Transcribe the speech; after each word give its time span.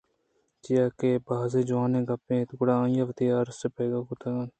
چیا 0.63 0.85
کہ 0.97 1.07
اے 1.13 1.17
بازجوٛانیں 1.27 2.05
گپّے 2.09 2.35
اَت:گُڑا 2.39 2.75
آہاں 2.81 3.03
وتی 3.07 3.25
ارس 3.37 3.59
پہک 3.75 3.93
کُت 4.07 4.21
اَنت 4.25 4.49